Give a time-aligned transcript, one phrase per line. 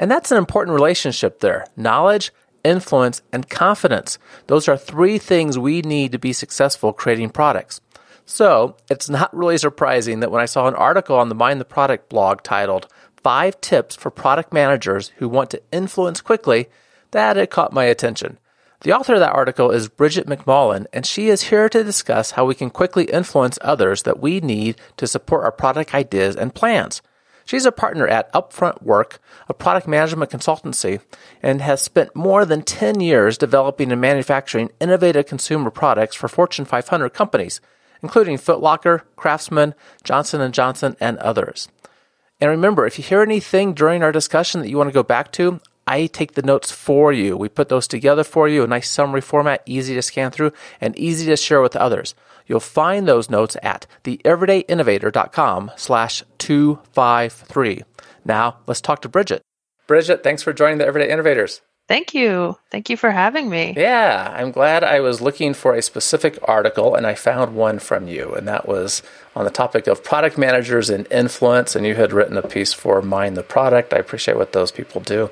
[0.00, 1.66] And that's an important relationship there.
[1.76, 2.32] Knowledge,
[2.64, 4.18] influence, and confidence.
[4.46, 7.82] Those are three things we need to be successful creating products.
[8.24, 11.66] So it's not really surprising that when I saw an article on the Mind the
[11.66, 12.88] Product blog titled
[13.22, 16.68] Five Tips for Product Managers Who Want to Influence Quickly,
[17.10, 18.38] that it caught my attention.
[18.80, 22.46] The author of that article is Bridget McMullen, and she is here to discuss how
[22.46, 27.02] we can quickly influence others that we need to support our product ideas and plans.
[27.50, 29.18] She's a partner at Upfront Work,
[29.48, 31.00] a product management consultancy,
[31.42, 36.64] and has spent more than 10 years developing and manufacturing innovative consumer products for Fortune
[36.64, 37.60] 500 companies,
[38.04, 41.68] including Foot Locker, Craftsman, Johnson & Johnson, and others.
[42.40, 45.32] And remember, if you hear anything during our discussion that you want to go back
[45.32, 45.58] to,
[45.90, 47.36] I take the notes for you.
[47.36, 50.96] We put those together for you, a nice summary format, easy to scan through and
[50.96, 52.14] easy to share with others.
[52.46, 57.82] You'll find those notes at theeverydayinnovator.com slash 253.
[58.24, 59.42] Now, let's talk to Bridget.
[59.88, 61.60] Bridget, thanks for joining the Everyday Innovators.
[61.88, 62.56] Thank you.
[62.70, 63.74] Thank you for having me.
[63.76, 68.06] Yeah, I'm glad I was looking for a specific article and I found one from
[68.06, 69.02] you, and that was
[69.34, 71.74] on the topic of product managers and influence.
[71.74, 73.92] And you had written a piece for Mind the Product.
[73.92, 75.30] I appreciate what those people do.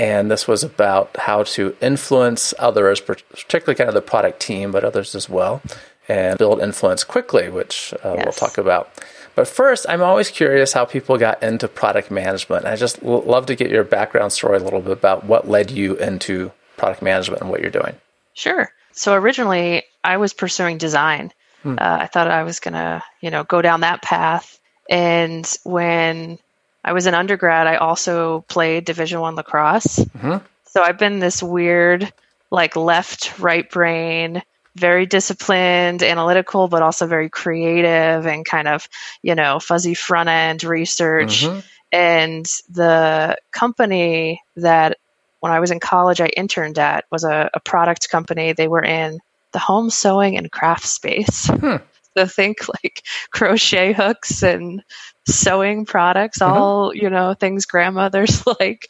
[0.00, 4.82] And this was about how to influence others, particularly kind of the product team, but
[4.82, 5.60] others as well,
[6.08, 8.24] and build influence quickly, which uh, yes.
[8.24, 8.90] we'll talk about.
[9.34, 12.64] But first, I'm always curious how people got into product management.
[12.64, 15.70] I just l- love to get your background story a little bit about what led
[15.70, 17.94] you into product management and what you're doing.
[18.32, 18.72] Sure.
[18.92, 21.32] So originally, I was pursuing design.
[21.62, 21.76] Hmm.
[21.78, 24.58] Uh, I thought I was going to, you know, go down that path.
[24.88, 26.38] And when
[26.84, 29.98] I was an undergrad, I also played Division One lacrosse.
[29.98, 30.44] Mm-hmm.
[30.64, 32.12] So I've been this weird,
[32.50, 34.42] like left right brain
[34.76, 38.88] very disciplined, analytical, but also very creative and kind of,
[39.22, 41.44] you know, fuzzy front end research.
[41.44, 41.60] Mm-hmm.
[41.92, 44.96] And the company that
[45.40, 48.52] when I was in college I interned at was a, a product company.
[48.52, 49.20] They were in
[49.52, 51.46] the home sewing and craft space.
[51.48, 51.76] Hmm.
[52.16, 54.82] So think like crochet hooks and
[55.26, 56.52] sewing products, mm-hmm.
[56.52, 58.88] all you know things grandmothers like.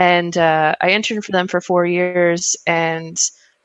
[0.00, 3.18] And uh, I interned for them for four years, and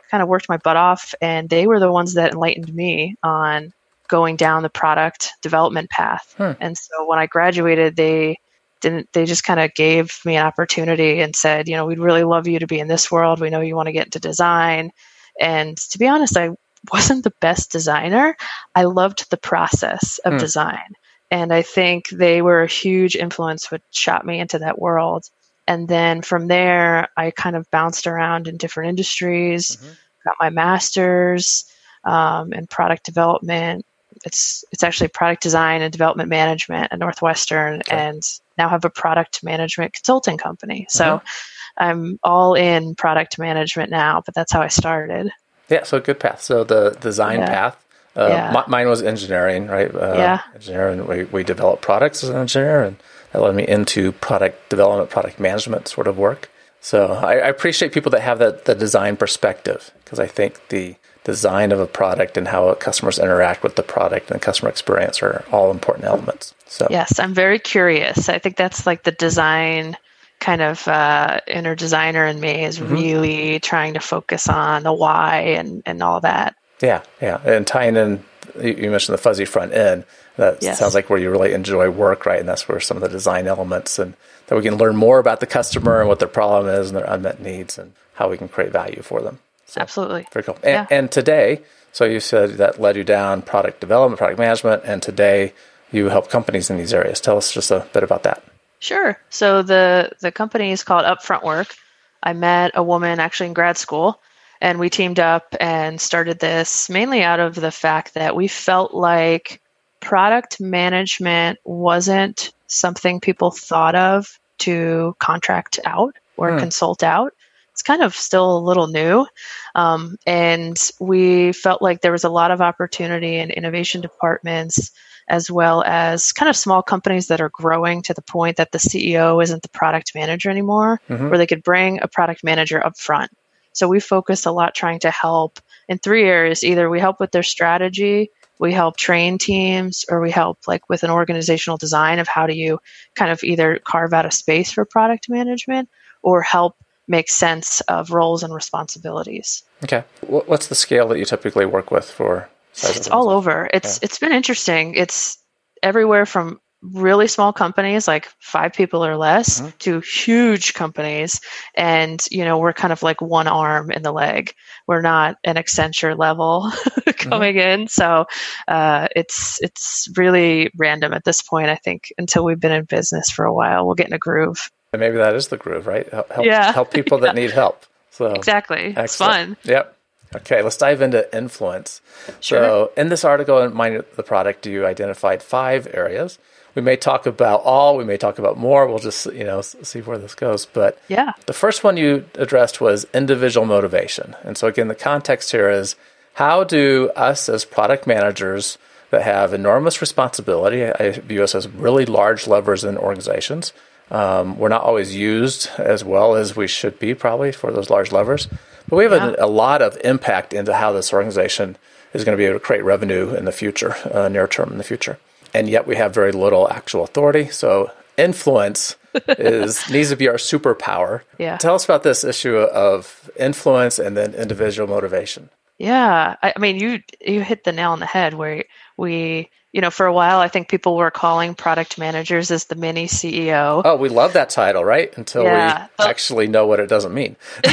[0.10, 3.74] kind of worked my butt off, and they were the ones that enlightened me on
[4.10, 6.36] going down the product development path.
[6.38, 6.52] Hmm.
[6.60, 8.38] And so when I graduated, they
[8.82, 12.24] didn't they just kind of gave me an opportunity and said, you know, we'd really
[12.24, 13.40] love you to be in this world.
[13.40, 14.92] We know you want to get into design.
[15.40, 16.50] And to be honest, I
[16.92, 18.36] wasn't the best designer.
[18.76, 20.40] I loved the process of hmm.
[20.40, 20.96] design.
[21.32, 25.30] And I think they were a huge influence which shot me into that world.
[25.66, 29.94] And then from there, I kind of bounced around in different industries, mm-hmm.
[30.26, 31.66] got my master's
[32.04, 33.86] um, in product development.
[34.26, 37.96] It's it's actually product design and development management at Northwestern, okay.
[37.96, 38.22] and
[38.58, 40.86] now have a product management consulting company.
[40.90, 41.84] So mm-hmm.
[41.84, 45.32] I'm all in product management now, but that's how I started.
[45.70, 46.42] Yeah, so a good path.
[46.42, 47.48] So the design yeah.
[47.48, 47.86] path.
[48.16, 48.64] Uh, yeah.
[48.68, 49.94] mine was engineering, right?
[49.94, 50.42] Uh, yeah.
[50.54, 51.08] Engineering.
[51.08, 52.98] We we develop products as an engineer, and
[53.32, 56.50] that led me into product development, product management sort of work.
[56.82, 60.96] So I, I appreciate people that have that the design perspective because I think the
[61.24, 65.46] design of a product and how customers interact with the product and customer experience are
[65.52, 66.54] all important elements.
[66.66, 68.28] So yes, I'm very curious.
[68.28, 69.96] I think that's like the design
[70.40, 72.92] kind of uh, inner designer in me is mm-hmm.
[72.92, 76.56] really trying to focus on the why and and all that.
[76.82, 78.24] Yeah, yeah, and tying in
[78.60, 80.06] you mentioned the fuzzy front end
[80.38, 80.80] that yes.
[80.80, 82.40] sounds like where you really enjoy work, right?
[82.40, 84.16] And that's where some of the design elements and
[84.48, 87.06] that we can learn more about the customer and what their problem is and their
[87.06, 89.40] unmet needs and how we can create value for them.
[89.66, 90.28] So, Absolutely.
[90.32, 90.56] Very cool.
[90.56, 90.88] And, yeah.
[90.90, 91.62] and today,
[91.92, 95.54] so you said that led you down product development, product management, and today
[95.92, 97.22] you help companies in these areas.
[97.22, 98.44] Tell us just a bit about that.
[98.80, 99.20] Sure.
[99.30, 101.76] So the the company is called Upfront Work.
[102.24, 104.20] I met a woman actually in grad school
[104.62, 108.94] and we teamed up and started this mainly out of the fact that we felt
[108.94, 109.60] like
[110.00, 116.60] product management wasn't something people thought of to contract out or hmm.
[116.60, 117.34] consult out.
[117.72, 119.26] it's kind of still a little new.
[119.74, 124.92] Um, and we felt like there was a lot of opportunity in innovation departments
[125.28, 128.78] as well as kind of small companies that are growing to the point that the
[128.78, 131.30] CEO isn't the product manager anymore, mm-hmm.
[131.30, 133.32] where they could bring a product manager up front.
[133.74, 136.64] So we focus a lot trying to help in three areas.
[136.64, 141.04] Either we help with their strategy, we help train teams, or we help like with
[141.04, 142.80] an organizational design of how do you
[143.16, 145.90] kind of either carve out a space for product management
[146.22, 146.76] or help
[147.08, 149.64] make sense of roles and responsibilities.
[149.84, 150.04] Okay.
[150.22, 152.50] What's the scale that you typically work with for?
[152.74, 153.70] It's all over.
[153.74, 154.06] It's yeah.
[154.06, 154.96] it's been interesting.
[154.96, 155.38] It's
[155.84, 159.70] everywhere from really small companies like five people or less mm-hmm.
[159.80, 161.40] to huge companies
[161.76, 164.54] and you know we're kind of like one arm in the leg
[164.88, 166.72] we're not an accenture level
[167.18, 167.82] coming mm-hmm.
[167.82, 168.26] in so
[168.68, 173.30] uh, it's it's really random at this point i think until we've been in business
[173.30, 176.08] for a while we'll get in a groove and maybe that is the groove, right?
[176.10, 176.72] Help, yeah.
[176.74, 177.86] help people that need help.
[178.10, 179.04] So exactly, excellent.
[179.04, 179.58] it's fun.
[179.64, 179.98] Yep.
[180.36, 182.02] Okay, let's dive into influence.
[182.40, 182.60] Sure.
[182.60, 186.40] So, in this article in Mind the Product, you identified five areas.
[186.76, 188.88] We may talk about all, we may talk about more.
[188.88, 190.66] We'll just, you know, see where this goes.
[190.66, 194.36] But yeah, the first one you addressed was individual motivation.
[194.44, 195.96] And so, again, the context here is
[196.36, 198.78] how do us as product managers
[199.10, 203.74] that have enormous responsibility, I view us as really large levers in organizations,
[204.12, 208.12] um, we're not always used as well as we should be, probably, for those large
[208.12, 208.48] levers.
[208.90, 209.36] But we have yeah.
[209.40, 211.78] a, a, lot of impact into how this organization
[212.14, 214.78] is going to be able to create revenue in the future, uh, near term in
[214.78, 215.18] the future.
[215.54, 217.50] And yet we have very little actual authority.
[217.50, 218.96] So influence
[219.28, 221.22] is needs to be our superpower.
[221.38, 221.58] Yeah.
[221.58, 225.50] Tell us about this issue of influence and then individual motivation.
[225.78, 228.66] Yeah, I, I mean, you you hit the nail on the head where
[228.98, 232.76] we you know, for a while, I think people were calling product managers as the
[232.76, 233.82] mini CEO.
[233.86, 235.16] Oh, we love that title, right?
[235.18, 235.88] Until yeah.
[235.98, 237.38] we actually know what it doesn't mean.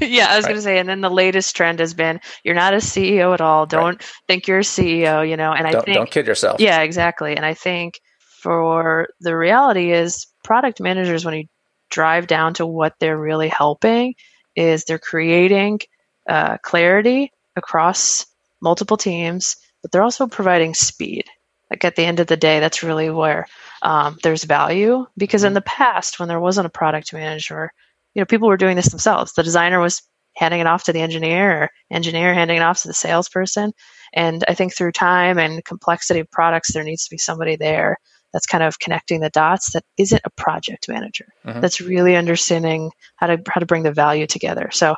[0.00, 0.50] yeah, I was right.
[0.50, 3.40] going to say, and then the latest trend has been you're not a CEO at
[3.40, 3.66] all.
[3.66, 4.10] Don't right.
[4.28, 5.96] think you're a CEO, you know, and I don't, think.
[5.96, 6.60] Don't kid yourself.
[6.60, 7.34] Yeah, exactly.
[7.34, 11.44] And I think for the reality is product managers, when you
[11.90, 14.14] drive down to what they're really helping,
[14.54, 15.80] is they're creating
[16.28, 18.26] uh, clarity across
[18.62, 21.24] multiple teams, but they're also providing speed
[21.70, 23.46] like at the end of the day, that's really where
[23.82, 25.06] um, there's value.
[25.16, 25.54] Because in mm-hmm.
[25.54, 27.72] the past, when there wasn't a product manager,
[28.14, 29.32] you know, people were doing this themselves.
[29.32, 30.02] The designer was
[30.36, 33.72] handing it off to the engineer, or engineer handing it off to the salesperson.
[34.12, 37.98] And I think through time and complexity of products, there needs to be somebody there
[38.32, 41.26] that's kind of connecting the dots that isn't a project manager.
[41.44, 41.60] Mm-hmm.
[41.60, 44.70] That's really understanding how to how to bring the value together.
[44.72, 44.96] So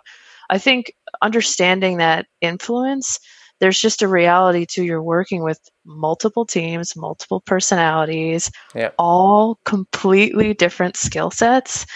[0.51, 3.19] I think understanding that influence
[3.63, 8.95] there's just a reality to you're working with multiple teams, multiple personalities, yep.
[8.99, 11.87] all completely different skill sets.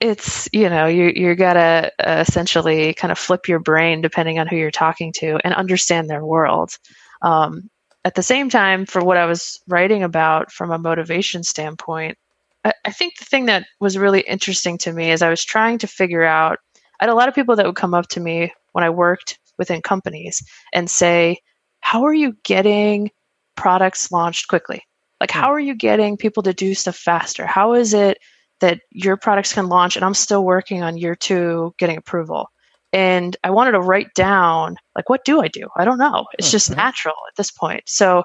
[0.00, 4.38] It's, you know, you, you got to uh, essentially kind of flip your brain depending
[4.38, 6.76] on who you're talking to and understand their world.
[7.22, 7.70] Um,
[8.04, 12.18] at the same time, for what I was writing about from a motivation standpoint,
[12.64, 15.78] I, I think the thing that was really interesting to me is I was trying
[15.78, 16.58] to figure out,
[17.00, 19.38] I had a lot of people that would come up to me when I worked
[19.56, 20.42] within companies
[20.74, 21.38] and say,
[21.80, 23.10] how are you getting
[23.56, 24.82] products launched quickly?
[25.20, 25.38] Like, hmm.
[25.38, 27.46] how are you getting people to do stuff faster?
[27.46, 28.18] How is it
[28.60, 32.48] that your products can launch and I'm still working on year two getting approval?
[32.92, 35.66] And I wanted to write down, like, what do I do?
[35.76, 36.26] I don't know.
[36.38, 36.78] It's hmm, just mm-hmm.
[36.78, 37.82] natural at this point.
[37.86, 38.22] So,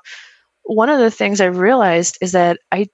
[0.64, 2.88] one of the things I realized is that I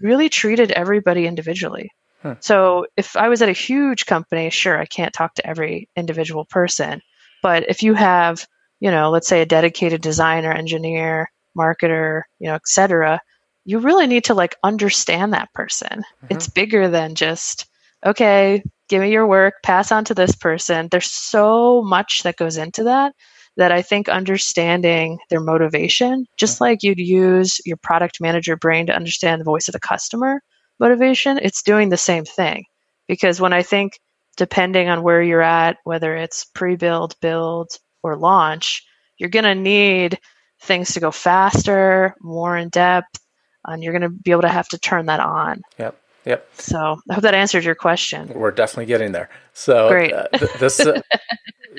[0.00, 1.90] really treated everybody individually.
[2.22, 2.36] Huh.
[2.38, 6.44] So, if I was at a huge company, sure, I can't talk to every individual
[6.44, 7.02] person.
[7.42, 8.46] But if you have,
[8.78, 13.20] you know, let's say a dedicated designer, engineer, marketer, you know, etc.,
[13.64, 15.88] you really need to like understand that person.
[15.88, 16.26] Mm-hmm.
[16.30, 17.66] It's bigger than just,
[18.04, 20.88] okay, give me your work, pass on to this person.
[20.90, 23.12] There's so much that goes into that
[23.56, 28.94] that I think understanding their motivation, just like you'd use your product manager brain to
[28.94, 30.42] understand the voice of the customer
[30.78, 32.64] motivation, it's doing the same thing.
[33.08, 33.98] Because when I think
[34.36, 37.70] depending on where you're at, whether it's pre build, build,
[38.02, 38.84] or launch,
[39.18, 40.18] you're going to need
[40.66, 43.20] things to go faster, more in depth,
[43.64, 45.62] and you're going to be able to have to turn that on.
[45.78, 46.00] Yep.
[46.24, 46.48] Yep.
[46.58, 48.32] So I hope that answered your question.
[48.34, 49.30] We're definitely getting there.
[49.54, 50.12] So Great.
[50.12, 51.00] Uh, th- this uh,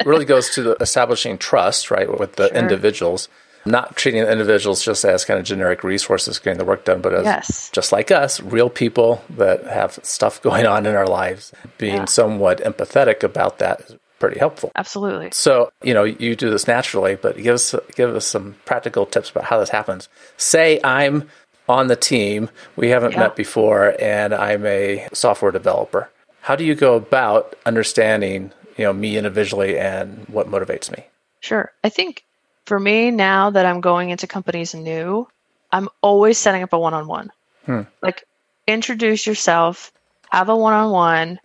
[0.06, 2.58] really goes to the establishing trust, right, with the sure.
[2.58, 3.28] individuals
[3.68, 7.14] not treating the individuals just as kind of generic resources getting the work done, but
[7.14, 7.70] as yes.
[7.72, 11.52] just like us, real people that have stuff going on in our lives.
[11.78, 12.06] Being yeah.
[12.06, 14.72] somewhat empathetic about that is pretty helpful.
[14.76, 15.30] Absolutely.
[15.32, 19.30] So, you know, you do this naturally, but give us give us some practical tips
[19.30, 20.10] about how this happens.
[20.38, 21.30] Say I'm
[21.70, 23.20] on the team, we haven't yeah.
[23.20, 26.10] met before, and I'm a software developer.
[26.42, 31.04] how do you go about understanding, you know, me individually and what motivates me?
[31.42, 31.74] Sure.
[31.84, 32.24] I think
[32.66, 35.28] for me now that I'm going into companies new,
[35.74, 37.32] I'm always setting up a one-on-one.
[37.66, 37.82] Hmm.
[38.02, 38.24] Like
[38.66, 39.92] introduce yourself,
[40.30, 41.40] have a one-on-one,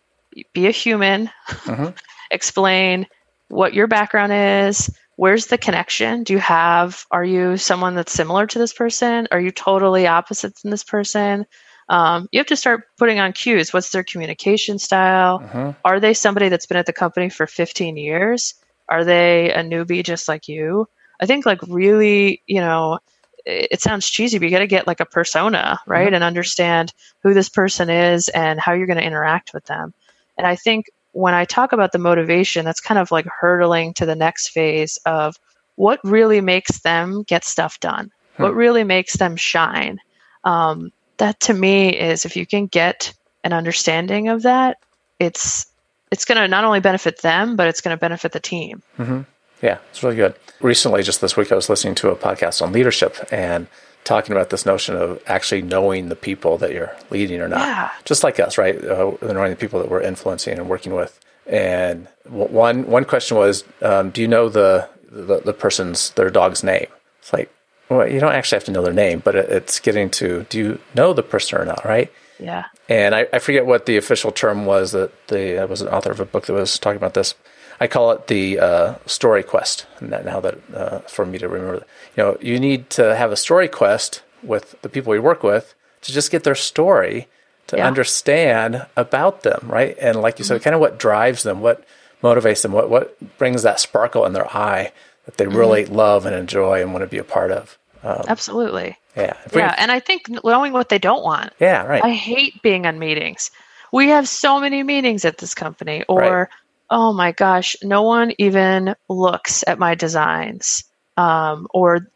[0.52, 1.88] be a human, mm-hmm.
[2.33, 3.07] explain
[3.49, 6.25] what your background is, where's the connection?
[6.25, 9.29] Do you have, are you someone that's similar to this person?
[9.31, 11.47] Are you totally opposite from this person?
[11.89, 13.73] Um, you have to start putting on cues.
[13.73, 15.41] What's their communication style?
[15.41, 15.71] Mm-hmm.
[15.85, 18.55] Are they somebody that's been at the company for 15 years?
[18.89, 20.89] Are they a newbie just like you?
[21.21, 22.99] I think, like, really, you know,
[23.45, 26.07] it sounds cheesy, but you got to get like a persona, right?
[26.07, 26.15] Mm-hmm.
[26.15, 29.93] And understand who this person is and how you're going to interact with them.
[30.39, 34.07] And I think when I talk about the motivation, that's kind of like hurdling to
[34.07, 35.37] the next phase of
[35.76, 38.42] what really makes them get stuff done, hmm.
[38.42, 39.99] what really makes them shine.
[40.45, 43.12] Um, that to me is if you can get
[43.45, 44.78] an understanding of that,
[45.19, 45.66] it's
[46.11, 48.83] it's going to not only benefit them, but it's going to benefit the team.
[48.99, 49.21] Mm-hmm.
[49.62, 50.35] Yeah, it's really good.
[50.61, 53.66] Recently, just this week, I was listening to a podcast on leadership and
[54.04, 57.61] talking about this notion of actually knowing the people that you're leading or not.
[57.61, 57.90] Yeah.
[58.04, 58.82] Just like us, right?
[58.82, 61.18] Uh, knowing the people that we're influencing and working with.
[61.47, 66.62] And one one question was, um, do you know the, the, the person's their dog's
[66.62, 66.87] name?
[67.21, 67.52] It's like,
[67.88, 70.59] well, you don't actually have to know their name, but it, it's getting to, do
[70.59, 72.12] you know the person or not, right?
[72.38, 72.64] Yeah.
[72.88, 76.11] And I, I forget what the official term was that the I was an author
[76.11, 77.35] of a book that was talking about this.
[77.83, 79.87] I call it the uh, story quest.
[80.01, 81.85] Now that uh, for me to remember,
[82.17, 85.75] you know, you need to have a story quest with the people you work with
[86.03, 87.27] to just get their story
[87.67, 87.87] to yeah.
[87.89, 89.97] understand about them, right?
[90.01, 90.55] And like you mm-hmm.
[90.55, 91.85] said, kind of what drives them, what
[92.23, 94.93] motivates them, what what brings that sparkle in their eye
[95.25, 95.97] that they really mm-hmm.
[95.97, 97.79] love and enjoy and want to be a part of.
[98.05, 98.97] Um, Absolutely.
[99.17, 99.37] Yeah.
[99.53, 101.53] yeah, and I think knowing what they don't want.
[101.59, 102.05] Yeah, right.
[102.05, 103.51] I hate being on meetings.
[103.91, 106.49] We have so many meetings at this company, or right
[106.92, 110.84] oh my gosh, no one even looks at my designs.
[111.16, 112.06] Um, or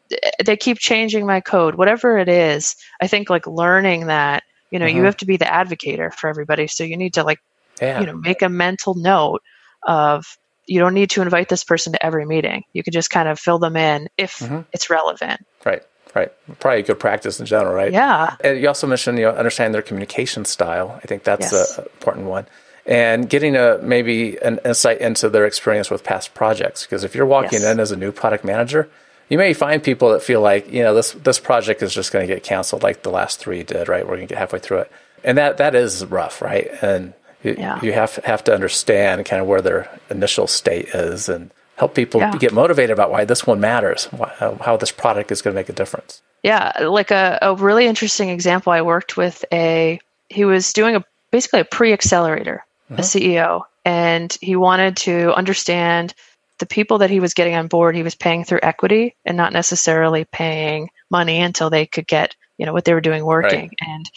[0.44, 2.76] they keep changing my code, whatever it is.
[3.00, 4.98] I think like learning that, you know, mm-hmm.
[4.98, 6.66] you have to be the advocator for everybody.
[6.66, 7.40] So you need to like,
[7.80, 8.00] yeah.
[8.00, 9.42] you know, make a mental note
[9.82, 12.64] of you don't need to invite this person to every meeting.
[12.72, 14.60] You can just kind of fill them in if mm-hmm.
[14.72, 15.44] it's relevant.
[15.64, 15.82] Right.
[16.14, 16.32] Right.
[16.60, 17.92] Probably a good practice in general, right?
[17.92, 18.36] Yeah.
[18.42, 20.98] And you also mentioned, you know, understand their communication style.
[21.02, 21.78] I think that's yes.
[21.78, 22.46] an important one
[22.86, 26.82] and getting a maybe an insight into their experience with past projects.
[26.82, 27.64] Because if you're walking yes.
[27.64, 28.88] in as a new product manager,
[29.28, 32.26] you may find people that feel like you know this this project is just going
[32.26, 33.88] to get canceled, like the last three did.
[33.88, 34.92] Right, we're going to get halfway through it,
[35.24, 36.70] and that that is rough, right?
[36.80, 37.12] And
[37.42, 37.80] you, yeah.
[37.82, 42.20] you have have to understand kind of where their initial state is and help people
[42.20, 42.36] yeah.
[42.38, 45.68] get motivated about why this one matters, why, how this product is going to make
[45.68, 46.22] a difference.
[46.42, 48.72] Yeah, like a, a really interesting example.
[48.72, 53.00] I worked with a he was doing a basically a pre-accelerator mm-hmm.
[53.00, 56.14] a CEO, and he wanted to understand
[56.58, 57.94] the people that he was getting on board.
[57.94, 62.66] He was paying through equity and not necessarily paying money until they could get you
[62.66, 63.70] know what they were doing working.
[63.80, 63.88] Right.
[63.88, 64.10] And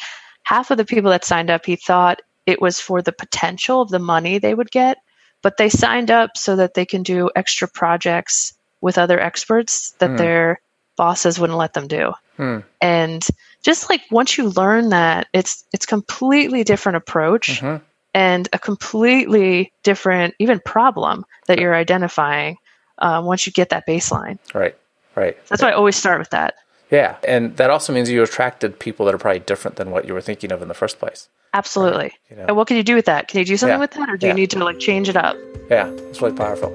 [0.44, 3.90] half of the people that signed up, he thought it was for the potential of
[3.90, 4.98] the money they would get,
[5.42, 10.12] but they signed up so that they can do extra projects with other experts that
[10.12, 10.18] mm.
[10.18, 10.62] their
[10.96, 12.14] bosses wouldn't let them do.
[12.38, 12.64] Mm.
[12.82, 13.28] And
[13.62, 17.62] just like once you learn that, it's it's completely different approach.
[17.62, 22.58] Mm-hmm and a completely different even problem that you're identifying
[23.00, 24.40] um, once you get that baseline.
[24.54, 24.76] Right,
[25.16, 25.38] right.
[25.48, 26.56] That's why I always start with that.
[26.92, 30.14] Yeah, and that also means you attracted people that are probably different than what you
[30.14, 31.30] were thinking of in the first place.
[31.54, 31.98] Absolutely.
[31.98, 32.14] Right?
[32.30, 32.46] You know?
[32.48, 33.28] And what can you do with that?
[33.28, 33.80] Can you do something yeah.
[33.80, 34.34] with that, or do yeah.
[34.34, 35.38] you need to like change it up?
[35.70, 36.74] Yeah, it's really powerful.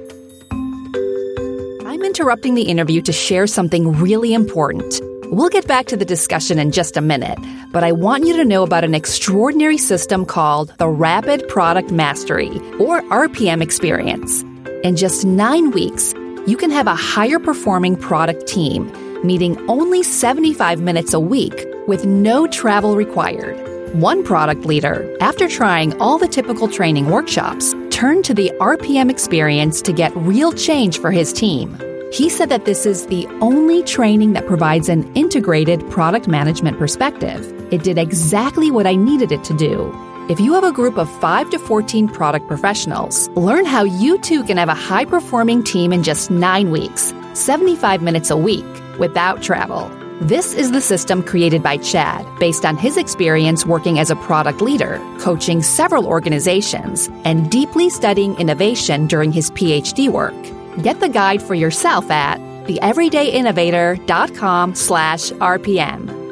[1.87, 5.01] I'm interrupting the interview to share something really important.
[5.31, 7.39] We'll get back to the discussion in just a minute,
[7.73, 12.51] but I want you to know about an extraordinary system called the Rapid Product Mastery,
[12.79, 14.43] or RPM experience.
[14.83, 16.13] In just nine weeks,
[16.47, 18.93] you can have a higher performing product team,
[19.27, 23.57] meeting only 75 minutes a week with no travel required.
[23.95, 29.81] One product leader, after trying all the typical training workshops, turned to the RPM experience
[29.83, 31.79] to get real change for his team.
[32.13, 37.53] He said that this is the only training that provides an integrated product management perspective.
[37.73, 39.93] It did exactly what I needed it to do.
[40.29, 44.43] If you have a group of 5 to 14 product professionals, learn how you too
[44.45, 48.65] can have a high performing team in just 9 weeks, 75 minutes a week,
[48.99, 49.91] without travel.
[50.21, 54.61] This is the system created by Chad based on his experience working as a product
[54.61, 60.35] leader, coaching several organizations, and deeply studying innovation during his PhD work.
[60.83, 66.23] Get the guide for yourself at theeverydayinnovator.com slash RPM.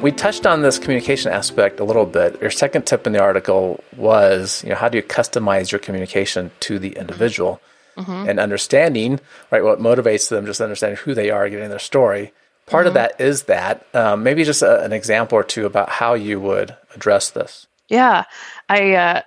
[0.00, 2.40] We touched on this communication aspect a little bit.
[2.40, 6.50] Your second tip in the article was, you know, how do you customize your communication
[6.60, 7.60] to the individual
[7.96, 8.28] mm-hmm.
[8.28, 12.32] and understanding, right, what motivates them, just understanding who they are, getting their story.
[12.66, 12.88] Part mm-hmm.
[12.88, 13.86] of that is that.
[13.94, 17.66] Um, maybe just a, an example or two about how you would address this.
[17.88, 18.24] Yeah,
[18.68, 18.94] I.
[18.94, 19.22] Uh,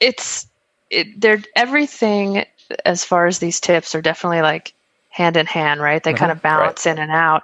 [0.00, 0.46] it's
[0.90, 1.20] it.
[1.20, 2.44] They're everything
[2.84, 4.74] as far as these tips are definitely like
[5.10, 6.02] hand in hand, right?
[6.02, 6.18] They mm-hmm.
[6.18, 6.92] kind of balance right.
[6.92, 7.42] in and out.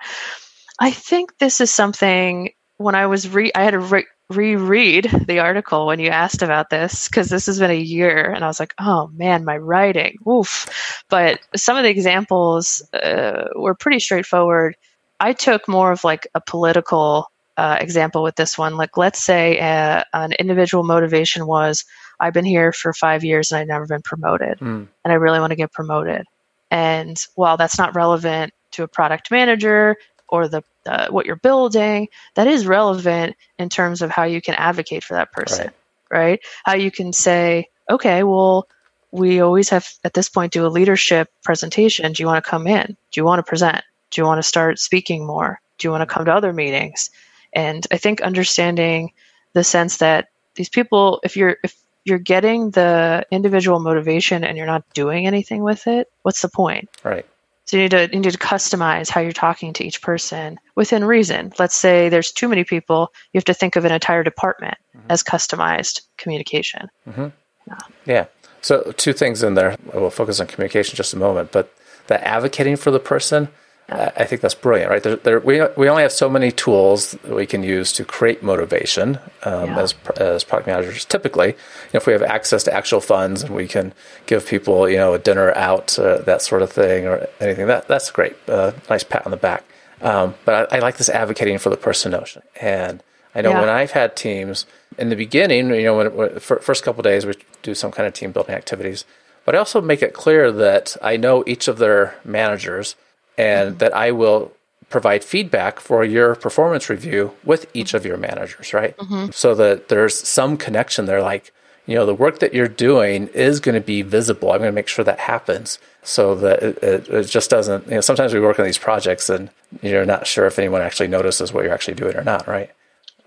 [0.78, 5.40] I think this is something when I was re I had to re- reread the
[5.40, 8.58] article when you asked about this because this has been a year and I was
[8.58, 11.02] like, oh man, my writing, oof.
[11.08, 14.76] But some of the examples uh, were pretty straightforward.
[15.20, 18.76] I took more of like a political uh, example with this one.
[18.76, 21.84] Like, let's say uh, an individual motivation was,
[22.20, 24.86] I've been here for five years and I've never been promoted, mm.
[25.04, 26.24] and I really want to get promoted.
[26.70, 29.96] And while that's not relevant to a product manager,
[30.28, 34.54] or the uh, what you're building that is relevant in terms of how you can
[34.54, 35.70] advocate for that person
[36.10, 36.18] right.
[36.18, 36.40] right?
[36.64, 38.68] How you can say okay well
[39.10, 42.12] we always have at this point do a leadership presentation.
[42.12, 42.96] Do you want to come in?
[43.12, 43.82] Do you want to present?
[44.10, 45.60] Do you want to start speaking more?
[45.78, 47.10] Do you want to come to other meetings?
[47.52, 49.12] And i think understanding
[49.52, 54.66] the sense that these people if you're if you're getting the individual motivation and you're
[54.66, 57.26] not doing anything with it what's the point right
[57.66, 61.04] so you need to you need to customize how you're talking to each person within
[61.04, 61.52] reason.
[61.58, 65.06] Let's say there's too many people, you have to think of an entire department mm-hmm.
[65.10, 66.88] as customized communication.
[67.08, 67.28] Mm-hmm.
[67.66, 67.78] Yeah.
[68.04, 68.26] yeah.
[68.60, 69.76] So two things in there.
[69.92, 71.74] We'll focus on communication just a moment, but
[72.06, 73.48] the advocating for the person
[73.88, 75.02] I think that's brilliant, right?
[75.02, 78.42] There, there, we, we only have so many tools that we can use to create
[78.42, 79.80] motivation um, yeah.
[79.80, 81.04] as, as product managers.
[81.04, 81.54] Typically, you
[81.92, 83.92] know, if we have access to actual funds and we can
[84.24, 87.86] give people, you know, a dinner out, uh, that sort of thing, or anything, that
[87.86, 88.34] that's great.
[88.48, 89.64] Uh, nice pat on the back.
[90.00, 92.42] Um, but I, I, like this advocating for the person notion.
[92.60, 93.02] And
[93.34, 93.60] I know yeah.
[93.60, 94.64] when I've had teams
[94.98, 98.14] in the beginning, you know, when, when first couple days we do some kind of
[98.14, 99.04] team building activities,
[99.44, 102.96] but I also make it clear that I know each of their managers
[103.36, 103.78] and mm-hmm.
[103.78, 104.52] that I will
[104.90, 108.96] provide feedback for your performance review with each of your managers, right?
[108.96, 109.30] Mm-hmm.
[109.32, 111.22] So that there's some connection there.
[111.22, 111.52] Like,
[111.86, 114.52] you know, the work that you're doing is going to be visible.
[114.52, 117.94] I'm going to make sure that happens so that it, it, it, just doesn't, you
[117.94, 119.50] know, sometimes we work on these projects and
[119.82, 122.70] you're not sure if anyone actually notices what you're actually doing or not, right?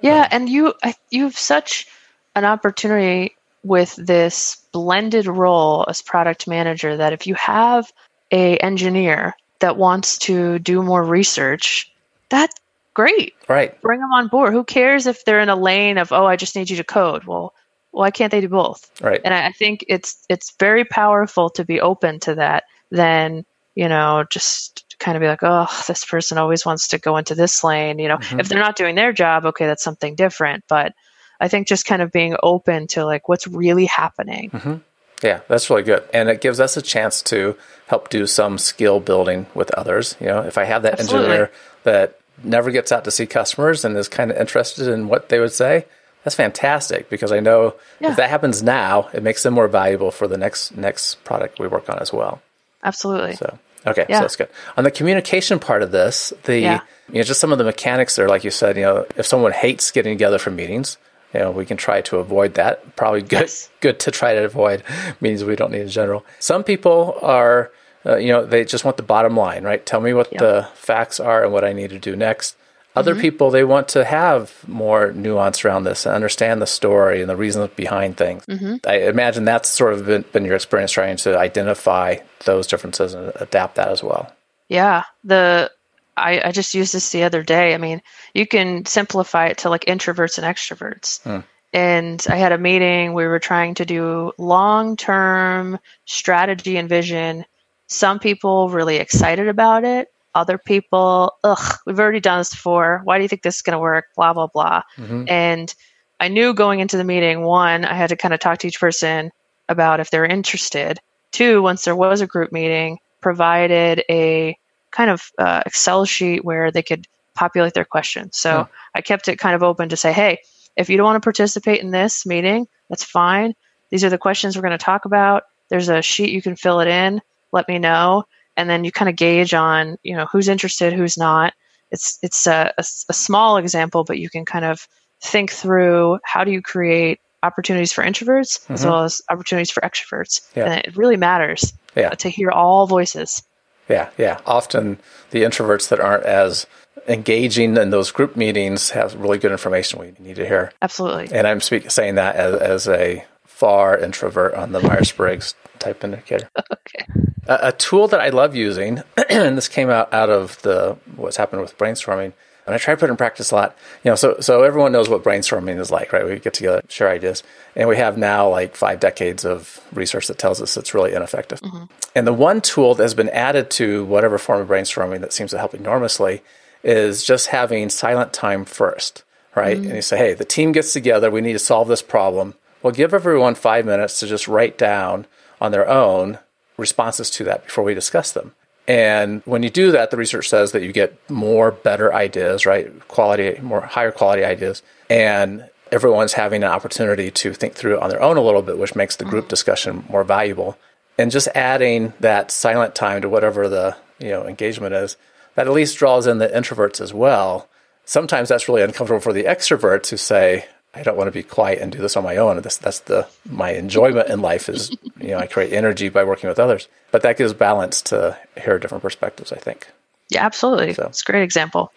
[0.01, 0.21] Yeah.
[0.21, 0.73] Um, and you,
[1.09, 1.87] you have such
[2.35, 7.91] an opportunity with this blended role as product manager that if you have
[8.31, 11.91] a engineer that wants to do more research,
[12.29, 12.55] that's
[12.93, 13.33] great.
[13.47, 13.79] Right.
[13.81, 14.53] Bring them on board.
[14.53, 17.25] Who cares if they're in a lane of, oh, I just need you to code?
[17.25, 17.53] Well,
[17.91, 18.91] why can't they do both?
[19.01, 19.21] Right.
[19.23, 24.25] And I think it's it's very powerful to be open to that than, you know,
[24.29, 27.99] just kind of be like, oh, this person always wants to go into this lane.
[27.99, 28.39] You know, mm-hmm.
[28.39, 30.63] if they're not doing their job, okay, that's something different.
[30.67, 30.93] But
[31.39, 34.49] I think just kind of being open to like what's really happening.
[34.51, 34.75] Mm-hmm.
[35.23, 36.03] Yeah, that's really good.
[36.13, 37.55] And it gives us a chance to
[37.87, 40.15] help do some skill building with others.
[40.19, 41.27] You know, if I have that Absolutely.
[41.27, 41.51] engineer
[41.83, 45.39] that never gets out to see customers and is kind of interested in what they
[45.39, 45.85] would say,
[46.23, 48.11] that's fantastic because I know yeah.
[48.11, 51.67] if that happens now, it makes them more valuable for the next next product we
[51.67, 52.41] work on as well.
[52.83, 53.35] Absolutely.
[53.37, 54.17] So okay, yeah.
[54.17, 54.49] so that's good.
[54.75, 56.81] On the communication part of this, the yeah.
[57.07, 59.53] you know just some of the mechanics there, like you said, you know, if someone
[59.53, 60.97] hates getting together for meetings,
[61.33, 62.95] you know, we can try to avoid that.
[62.95, 63.69] Probably good, yes.
[63.81, 64.83] good to try to avoid
[65.21, 66.25] means we don't need in general.
[66.39, 67.71] Some people are,
[68.05, 69.85] uh, you know, they just want the bottom line, right?
[69.85, 72.55] Tell me what the facts are and what I need to do next.
[72.95, 73.21] Other mm-hmm.
[73.21, 77.35] people, they want to have more nuance around this and understand the story and the
[77.35, 78.43] reasons behind things.
[78.47, 78.77] Mm-hmm.
[78.87, 83.31] I imagine that's sort of been, been your experience trying to identify those differences and
[83.35, 84.33] adapt that as well.
[84.67, 85.03] Yeah.
[85.23, 85.71] The
[86.17, 87.73] I, I just used this the other day.
[87.73, 88.01] I mean,
[88.33, 91.21] you can simplify it to like introverts and extroverts.
[91.21, 91.45] Hmm.
[91.73, 93.13] And I had a meeting.
[93.13, 97.45] We were trying to do long term strategy and vision.
[97.87, 100.11] Some people really excited about it.
[100.33, 103.01] Other people, ugh, we've already done this before.
[103.03, 104.05] Why do you think this is going to work?
[104.15, 104.83] Blah, blah, blah.
[104.97, 105.25] Mm-hmm.
[105.27, 105.73] And
[106.19, 108.79] I knew going into the meeting, one, I had to kind of talk to each
[108.79, 109.31] person
[109.69, 110.99] about if they're interested.
[111.31, 114.57] Two, once there was a group meeting, provided a
[114.97, 117.05] kind of uh, Excel sheet where they could
[117.35, 118.35] populate their questions.
[118.35, 118.65] So yeah.
[118.95, 120.39] I kept it kind of open to say, hey,
[120.75, 123.53] if you don't want to participate in this meeting, that's fine.
[123.91, 125.43] These are the questions we're going to talk about.
[125.69, 127.21] There's a sheet you can fill it in.
[127.51, 128.23] Let me know,
[128.57, 131.53] and then you kind of gauge on you know who's interested, who's not.
[131.91, 134.87] It's it's a, a, a small example, but you can kind of
[135.21, 138.73] think through how do you create opportunities for introverts mm-hmm.
[138.73, 140.65] as well as opportunities for extroverts, yeah.
[140.65, 142.09] and it really matters yeah.
[142.09, 143.43] to hear all voices.
[143.89, 144.39] Yeah, yeah.
[144.45, 144.99] Often
[145.31, 146.67] the introverts that aren't as
[147.07, 150.73] engaging in those group meetings have really good information we need to hear.
[150.81, 151.29] Absolutely.
[151.31, 156.03] And I'm speak, saying that as, as a far introvert on the Myers Briggs type
[156.03, 156.49] indicator.
[156.71, 157.05] okay.
[157.47, 161.37] A, a, tool that I love using, and this came out out of the what's
[161.37, 162.33] happened with brainstorming,
[162.67, 163.77] and I try to put it in practice a lot.
[164.03, 166.25] You know, so so everyone knows what brainstorming is like, right?
[166.25, 167.41] We get together, share ideas,
[167.75, 171.61] and we have now like five decades of research that tells us it's really ineffective.
[171.61, 171.85] Mm-hmm.
[172.13, 175.51] And the one tool that has been added to whatever form of brainstorming that seems
[175.51, 176.43] to help enormously
[176.83, 179.23] is just having silent time first,
[179.55, 179.77] right?
[179.77, 179.85] Mm-hmm.
[179.87, 182.53] And you say, hey, the team gets together, we need to solve this problem.
[182.83, 185.25] Well, give everyone five minutes to just write down
[185.59, 186.39] on their own
[186.77, 188.53] responses to that before we discuss them.
[188.87, 193.07] And when you do that, the research says that you get more better ideas, right?
[193.09, 194.81] Quality, more higher quality ideas.
[195.09, 198.77] And everyone's having an opportunity to think through it on their own a little bit,
[198.77, 199.49] which makes the group mm-hmm.
[199.49, 200.77] discussion more valuable.
[201.17, 205.17] And just adding that silent time to whatever the you know engagement is,
[205.55, 207.67] that at least draws in the introverts as well.
[208.05, 210.65] Sometimes that's really uncomfortable for the extroverts who say,
[210.97, 212.59] I don't want to be quiet and do this on my own.
[212.61, 214.89] This, that's the my enjoyment in life is
[215.21, 218.79] you know I create energy by working with others, but that gives balance to hear
[218.79, 219.51] different perspectives.
[219.51, 219.87] I think.
[220.29, 220.93] Yeah, absolutely.
[220.93, 221.05] So.
[221.05, 221.91] It's a great example.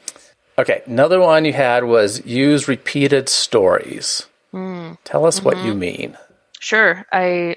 [0.59, 4.27] Okay, another one you had was use repeated stories.
[4.53, 4.99] Mm.
[5.05, 5.47] Tell us mm-hmm.
[5.47, 5.79] what you mm-hmm.
[5.79, 6.19] mean.
[6.59, 7.57] Sure, I.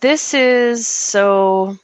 [0.00, 1.76] This is so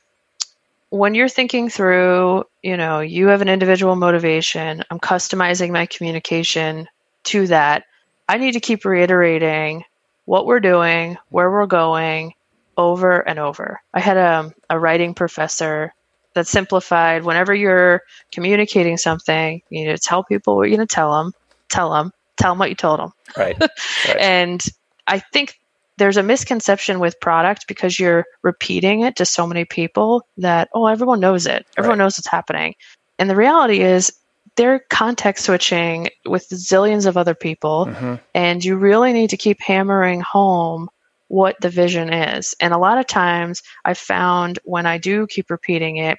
[0.90, 4.82] when you're thinking through, you know, you have an individual motivation.
[4.90, 6.88] I'm customizing my communication
[7.28, 7.84] to that,
[8.28, 9.84] I need to keep reiterating
[10.24, 12.34] what we're doing, where we're going
[12.76, 13.80] over and over.
[13.94, 15.94] I had a, a writing professor
[16.34, 20.94] that simplified whenever you're communicating something, you need to tell people what you're going to
[20.94, 21.32] tell them,
[21.68, 23.12] tell them, tell them what you told them.
[23.36, 23.58] Right.
[23.58, 24.16] right.
[24.18, 24.62] and
[25.06, 25.58] I think
[25.96, 30.86] there's a misconception with product because you're repeating it to so many people that, oh,
[30.86, 31.66] everyone knows it.
[31.76, 32.04] Everyone right.
[32.04, 32.74] knows what's happening.
[33.18, 34.12] And the reality is,
[34.58, 38.16] they're context switching with zillions of other people, mm-hmm.
[38.34, 40.90] and you really need to keep hammering home
[41.28, 42.54] what the vision is.
[42.60, 46.18] And a lot of times I found when I do keep repeating it,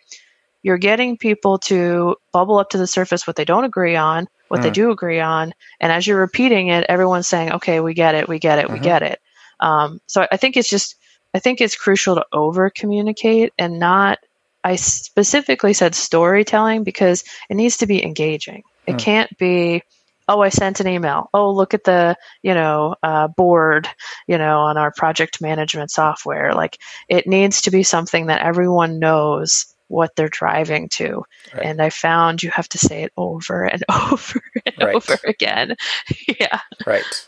[0.63, 4.61] you're getting people to bubble up to the surface what they don't agree on, what
[4.61, 4.63] mm.
[4.63, 5.53] they do agree on.
[5.79, 8.73] And as you're repeating it, everyone's saying, okay, we get it, we get it, mm-hmm.
[8.75, 9.19] we get it.
[9.59, 10.95] Um, so I think it's just,
[11.33, 14.19] I think it's crucial to over communicate and not
[14.63, 18.63] I specifically said storytelling because it needs to be engaging.
[18.85, 18.99] It mm.
[18.99, 19.83] can't be,
[20.27, 21.29] oh, I sent an email.
[21.33, 23.87] Oh, look at the, you know, uh, board,
[24.27, 26.53] you know, on our project management software.
[26.53, 31.23] Like it needs to be something that everyone knows what they're driving to.
[31.53, 31.65] Right.
[31.65, 34.95] And I found you have to say it over and over and right.
[34.95, 35.75] over again.
[36.39, 36.59] yeah.
[36.85, 37.27] Right.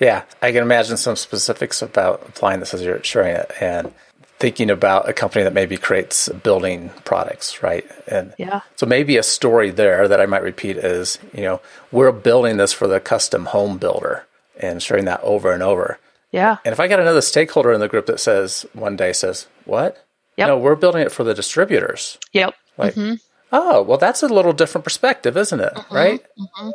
[0.00, 0.24] Yeah.
[0.40, 3.50] I can imagine some specifics about applying this as you're sharing it.
[3.60, 3.92] And
[4.38, 7.84] thinking about a company that maybe creates building products, right?
[8.06, 8.60] And yeah.
[8.76, 12.72] so maybe a story there that I might repeat is, you know, we're building this
[12.72, 14.26] for the custom home builder
[14.60, 15.98] and sharing that over and over.
[16.30, 16.58] Yeah.
[16.64, 20.04] And if I got another stakeholder in the group that says one day says, "What?
[20.36, 20.48] Yep.
[20.48, 22.54] No, we're building it for the distributors." Yep.
[22.76, 23.14] Like, mm-hmm.
[23.52, 25.72] oh, well, that's a little different perspective, isn't it?
[25.72, 25.94] Mm-hmm.
[25.94, 26.26] Right?
[26.38, 26.70] Mm-hmm.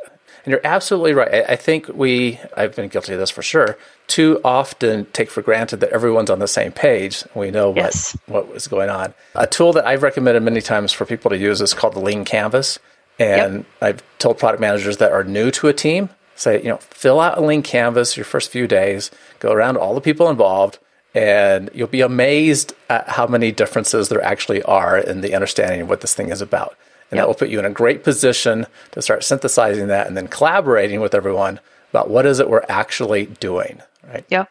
[0.46, 1.46] And you're absolutely right.
[1.48, 3.78] I think we, I've been guilty of this for sure,
[4.08, 7.24] too often take for granted that everyone's on the same page.
[7.34, 8.18] We know what, yes.
[8.26, 9.14] what was going on.
[9.36, 12.26] A tool that I've recommended many times for people to use is called the Lean
[12.26, 12.78] Canvas.
[13.20, 13.66] And yep.
[13.82, 17.38] I've told product managers that are new to a team, say, you know, fill out
[17.38, 20.80] a Lean Canvas your first few days, go around all the people involved,
[21.16, 25.90] and you'll be amazed at how many differences there actually are in the understanding of
[25.90, 26.76] what this thing is about.
[27.14, 27.26] And yep.
[27.26, 31.00] that will put you in a great position to start synthesizing that and then collaborating
[31.00, 31.60] with everyone
[31.92, 33.84] about what is it we're actually doing.
[34.04, 34.26] Right.
[34.30, 34.50] Yep.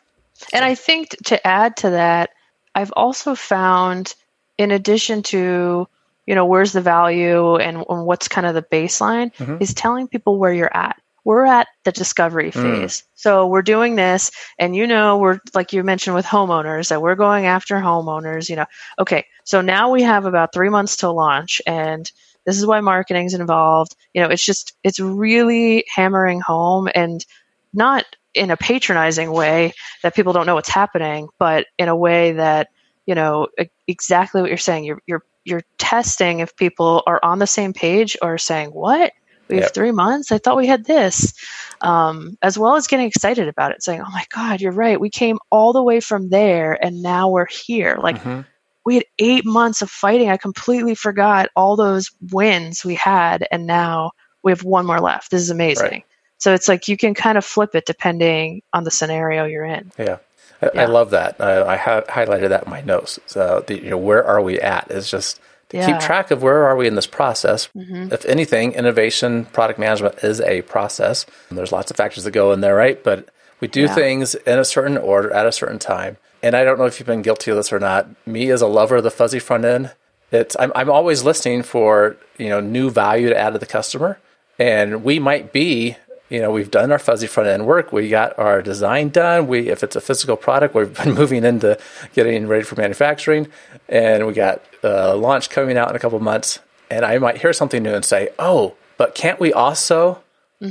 [0.53, 2.31] And I think to add to that,
[2.77, 4.15] I've also found,
[4.59, 5.89] in addition to,
[6.27, 9.57] you know, where's the value and, and what's kind of the baseline, mm-hmm.
[9.61, 10.97] is telling people where you're at.
[11.25, 12.55] We're at the discovery mm.
[12.55, 12.99] phase.
[12.99, 13.05] Mm.
[13.15, 17.15] So we're doing this, and you know, we're like you mentioned with homeowners that we're
[17.15, 18.67] going after homeowners, you know.
[18.99, 22.11] Okay, so now we have about three months to launch, and
[22.45, 23.95] this is why marketing is involved.
[24.15, 27.25] You know, it's just, it's really hammering home and
[27.73, 32.33] not in a patronizing way that people don't know what's happening, but in a way
[32.33, 32.69] that,
[33.07, 33.49] you know,
[33.87, 34.85] exactly what you're saying.
[34.85, 39.13] You're, you're, you're testing if people are on the same page or saying, what?
[39.49, 39.75] We have yep.
[39.75, 40.33] three months.
[40.33, 41.35] I thought we had this,
[41.83, 44.99] um, as well as getting excited about it, saying, "Oh my God, you're right.
[44.99, 48.43] We came all the way from there, and now we're here." Like mm-hmm
[48.85, 50.29] we had eight months of fighting.
[50.29, 55.31] I completely forgot all those wins we had, and now we have one more left.
[55.31, 55.85] This is amazing.
[55.91, 56.05] Right.
[56.39, 59.93] So it's like you can kind of flip it depending on the scenario you're in.
[59.99, 60.19] Yeah.
[60.61, 60.83] I, yeah.
[60.83, 61.41] I love that.
[61.41, 63.19] I, I ha- highlighted that in my notes.
[63.27, 65.87] So, the, you know, where are we at is just to Yeah.
[65.87, 67.69] keep track of where are we in this process.
[67.77, 68.13] Mm-hmm.
[68.13, 71.27] If anything, innovation, product management is a process.
[71.49, 73.03] And there's lots of factors that go in there, right?
[73.03, 73.29] But
[73.61, 73.95] we do Yeah.
[73.95, 76.17] things in a certain order at a certain time.
[76.43, 78.09] And I don't know if you've been guilty of this or not.
[78.27, 79.93] Me as a lover of the fuzzy front end,
[80.31, 84.19] it's I'm I'm always listening for, you know, new value to add to the customer.
[84.59, 85.97] And we might be
[86.33, 87.93] you know, we've done our fuzzy front end work.
[87.93, 89.49] We got our design done.
[89.49, 91.79] We, if it's a physical product, we've been moving into
[92.15, 93.49] getting ready for manufacturing,
[93.87, 96.59] and we got uh, launch coming out in a couple months.
[96.91, 100.23] And I might hear something new and say, "Oh, but can't we also?"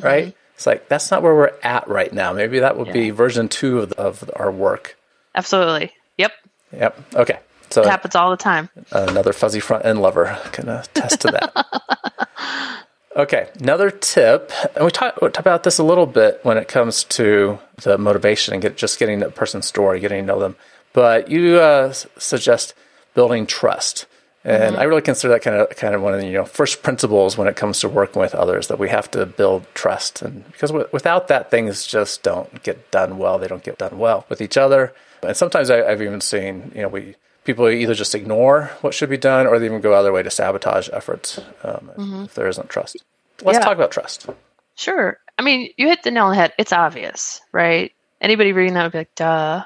[0.02, 0.36] Right?
[0.56, 2.34] It's like that's not where we're at right now.
[2.34, 4.98] Maybe that would be version two of, the, of our work.
[5.36, 5.91] Absolutely.
[6.17, 6.32] Yep.
[6.78, 7.00] Yep.
[7.15, 7.39] Okay.
[7.70, 8.70] So It happens all the time.
[8.91, 12.86] another fuzzy front end lover can attest to that.
[13.15, 17.04] okay, another tip, and we talked talk about this a little bit when it comes
[17.06, 20.56] to the motivation and get, just getting the person's story, getting to know them.
[20.94, 22.74] But you uh, suggest
[23.13, 24.06] building trust,
[24.44, 26.84] and I really consider that kind of kind of one of the you know first
[26.84, 30.46] principles when it comes to working with others that we have to build trust, and
[30.52, 33.39] because w- without that, things just don't get done well.
[33.39, 36.82] They don't get done well with each other, and sometimes I, I've even seen you
[36.84, 40.00] know we people either just ignore what should be done or they even go out
[40.00, 41.92] of their way to sabotage efforts um,
[42.26, 42.98] if there isn't trust.
[43.42, 43.64] Let's Yeah.
[43.66, 44.28] talk about trust.
[44.76, 45.18] Sure.
[45.40, 46.54] I mean, you hit the nail on the head.
[46.60, 47.92] It's obvious, right?
[48.20, 49.64] Anybody reading that would be like, duh.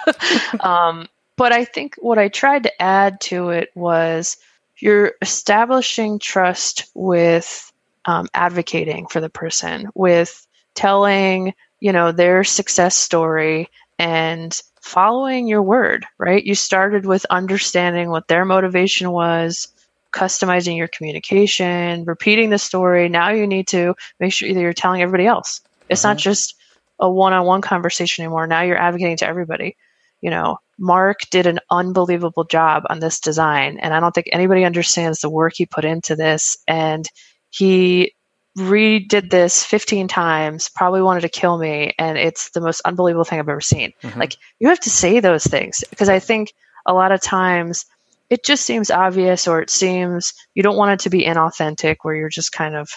[0.60, 4.38] um, but I think what I tried to add to it was
[4.78, 7.70] you're establishing trust with
[8.06, 13.68] um, advocating for the person, with telling, you know, their success story
[13.98, 16.44] and following your word, right?
[16.44, 19.68] You started with understanding what their motivation was,
[20.12, 23.08] customizing your communication, repeating the story.
[23.08, 25.60] Now you need to make sure that you're telling everybody else.
[25.88, 26.30] It's not mm-hmm.
[26.30, 26.54] just
[26.98, 28.46] a one-on-one conversation anymore.
[28.46, 29.76] Now you're advocating to everybody.
[30.20, 34.64] You know, Mark did an unbelievable job on this design, and I don't think anybody
[34.64, 36.56] understands the work he put into this.
[36.66, 37.08] And
[37.50, 38.14] he
[38.58, 43.38] redid this 15 times, probably wanted to kill me, and it's the most unbelievable thing
[43.38, 43.92] I've ever seen.
[44.18, 46.52] Like, you have to say those things because I think
[46.86, 47.86] a lot of times
[48.30, 52.14] it just seems obvious or it seems you don't want it to be inauthentic where
[52.14, 52.90] you're just kind of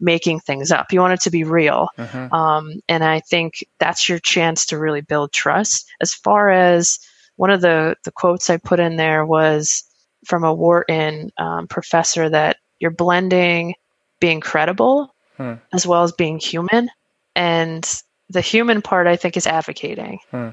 [0.00, 0.92] making things up.
[0.92, 1.88] You want it to be real.
[2.32, 5.86] Um, and I think that's your chance to really build trust.
[6.00, 6.98] As far as
[7.36, 9.84] one of the, the quotes I put in there was
[10.24, 13.74] from a Wharton um, professor that you're blending
[14.20, 15.54] being credible Hmm.
[15.72, 16.90] as well as being human.
[17.36, 17.88] And
[18.28, 20.48] the human part, I think, is advocating hmm.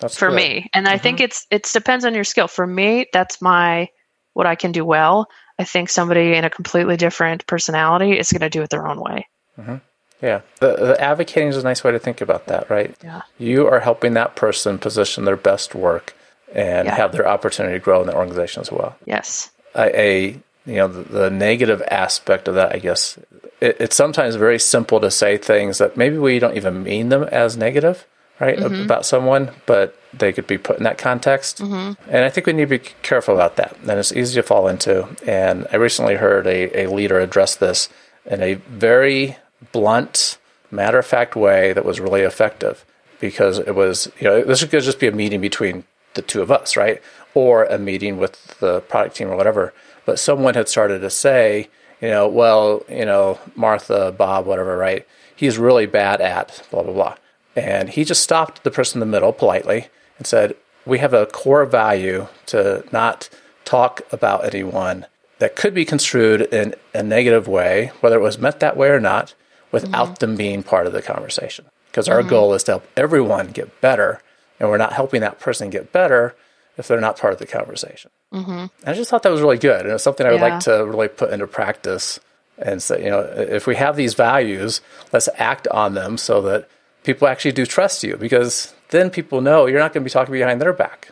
[0.00, 0.36] That's for good.
[0.36, 1.24] me and i think mm-hmm.
[1.24, 3.88] it's it depends on your skill for me that's my
[4.34, 5.26] what i can do well
[5.58, 9.00] i think somebody in a completely different personality is going to do it their own
[9.00, 9.26] way
[9.58, 9.76] mm-hmm.
[10.20, 12.92] Yeah, the, the advocating is a nice way to think about that, right?
[13.04, 13.22] Yeah.
[13.38, 16.12] You are helping that person position their best work
[16.52, 16.96] and Yeah.
[16.96, 18.96] have their opportunity to grow in the organization as well.
[19.04, 23.18] yes a, a you know the, the negative aspect of that, I guess,
[23.60, 27.24] it, it's sometimes very simple to say things that maybe we don't even mean them
[27.24, 28.06] as negative,
[28.38, 28.82] right, mm-hmm.
[28.82, 31.58] about someone, but they could be put in that context.
[31.58, 32.00] Mm-hmm.
[32.10, 33.76] And I think we need to be careful about that.
[33.80, 35.08] And it's easy to fall into.
[35.26, 37.88] And I recently heard a, a leader address this
[38.24, 39.36] in a very
[39.72, 40.38] blunt,
[40.70, 42.84] matter of fact way that was really effective
[43.20, 46.50] because it was, you know, this could just be a meeting between the two of
[46.50, 47.02] us, right?
[47.34, 49.72] Or a meeting with the product team or whatever.
[50.08, 51.68] But someone had started to say,
[52.00, 55.06] you know, well, you know, Martha, Bob, whatever, right?
[55.36, 57.16] He's really bad at blah, blah, blah.
[57.54, 61.26] And he just stopped the person in the middle politely and said, We have a
[61.26, 63.28] core value to not
[63.66, 65.04] talk about anyone
[65.40, 69.00] that could be construed in a negative way, whether it was meant that way or
[69.00, 69.34] not,
[69.72, 70.24] without mm-hmm.
[70.24, 71.66] them being part of the conversation.
[71.90, 72.30] Because our mm-hmm.
[72.30, 74.22] goal is to help everyone get better,
[74.58, 76.34] and we're not helping that person get better
[76.78, 78.10] if they're not part of the conversation.
[78.32, 78.66] Mm-hmm.
[78.88, 80.48] I just thought that was really good, and it's something I would Yeah.
[80.54, 82.18] like to really put into practice.
[82.60, 84.80] And say, you know, if we have these values,
[85.12, 86.68] let's act on them so that
[87.04, 90.32] people actually do trust you, because then people know you're not going to be talking
[90.32, 91.10] behind their back.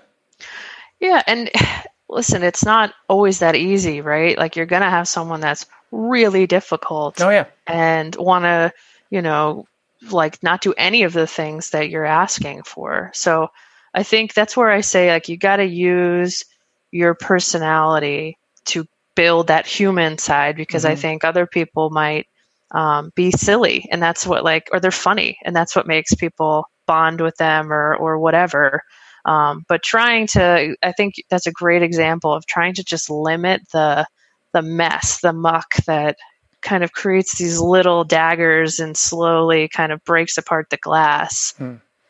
[0.99, 1.51] yeah and
[2.09, 6.47] listen it's not always that easy right like you're going to have someone that's really
[6.49, 8.73] difficult Oh yeah, and want to
[9.11, 9.67] you know
[10.11, 13.51] like not do any of the things that you're asking for so
[13.95, 16.45] i think that's where i say like you got to use
[16.91, 22.27] your personality to build that human side because i think other people might
[22.73, 26.67] um, be silly and that's what like or they're funny and that's what makes people
[26.87, 28.83] bond with them or or whatever.
[29.25, 33.61] Um, but trying to i think that's a great example of trying to just limit
[33.73, 34.07] the
[34.53, 36.17] the mess the muck that
[36.63, 41.55] kind of creates these little daggers and slowly kind of breaks apart the glass.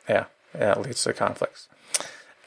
[0.09, 0.27] Yeah,
[0.59, 0.73] yeah.
[0.73, 1.69] It leads to conflicts.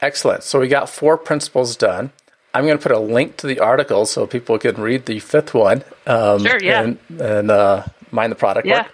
[0.01, 0.43] Excellent.
[0.43, 2.11] So we got four principles done.
[2.53, 5.53] I'm going to put a link to the article so people can read the fifth
[5.53, 5.83] one.
[6.07, 6.81] Um, sure, yeah.
[6.81, 8.83] And, and uh, mind the product yeah.
[8.83, 8.91] work.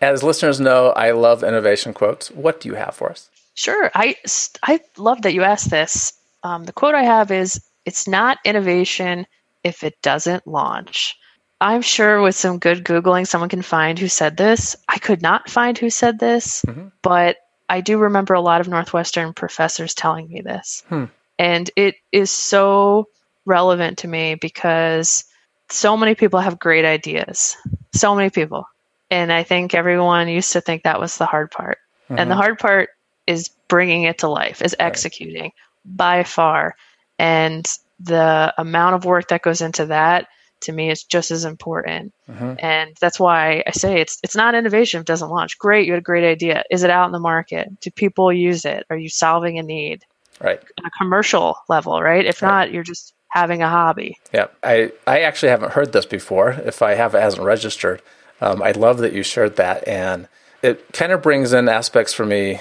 [0.00, 2.30] As listeners know, I love innovation quotes.
[2.30, 3.30] What do you have for us?
[3.54, 3.90] Sure.
[3.94, 4.16] I,
[4.62, 6.12] I love that you asked this.
[6.42, 9.26] Um, the quote I have is It's not innovation
[9.62, 11.16] if it doesn't launch.
[11.60, 14.74] I'm sure with some good Googling, someone can find who said this.
[14.88, 16.88] I could not find who said this, mm-hmm.
[17.02, 17.36] but
[17.72, 20.84] I do remember a lot of Northwestern professors telling me this.
[20.90, 21.06] Hmm.
[21.38, 23.08] And it is so
[23.46, 25.24] relevant to me because
[25.70, 27.56] so many people have great ideas.
[27.94, 28.66] So many people.
[29.10, 31.78] And I think everyone used to think that was the hard part.
[32.04, 32.18] Mm-hmm.
[32.18, 32.42] And the mm-hmm.
[32.42, 32.90] hard part
[33.26, 35.52] is bringing it to life, is executing right.
[35.86, 36.76] by far.
[37.18, 37.66] And
[38.00, 40.28] the amount of work that goes into that
[40.62, 42.12] to me is just as important.
[42.30, 42.54] Mm-hmm.
[42.58, 45.58] And that's why I say it's it's not innovation if it doesn't launch.
[45.58, 46.64] Great, you had a great idea.
[46.70, 47.80] Is it out in the market?
[47.80, 48.86] Do people use it?
[48.90, 50.04] Are you solving a need?
[50.40, 50.60] Right.
[50.78, 52.24] On a commercial level, right?
[52.24, 52.48] If right.
[52.48, 54.18] not, you're just having a hobby.
[54.32, 54.48] Yeah.
[54.62, 56.50] I, I actually haven't heard this before.
[56.50, 58.02] If I have, it hasn't registered.
[58.40, 59.86] Um, I love that you shared that.
[59.86, 60.28] And
[60.62, 62.58] it kind of brings in aspects for me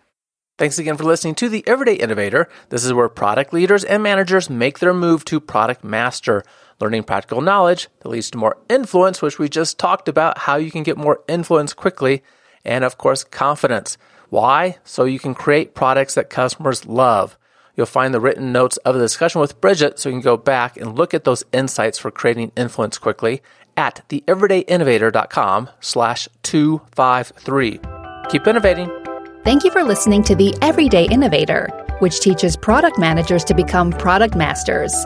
[0.58, 2.48] Thanks again for listening to The Everyday Innovator.
[2.70, 6.46] This is where product leaders and managers make their move to product master
[6.80, 10.72] learning practical knowledge that leads to more influence, which we just talked about how you
[10.72, 12.24] can get more influence quickly,
[12.64, 13.98] and of course, confidence.
[14.30, 14.78] Why?
[14.84, 17.38] So you can create products that customers love.
[17.76, 20.78] You'll find the written notes of the discussion with Bridget so you can go back
[20.78, 23.42] and look at those insights for creating influence quickly
[23.78, 27.80] at theeverydayinnovator.com slash 253.
[28.30, 28.90] Keep innovating.
[29.44, 31.68] Thank you for listening to The Everyday Innovator,
[32.00, 35.06] which teaches product managers to become product masters.